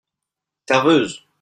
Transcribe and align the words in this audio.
Serveuse! 0.67 1.21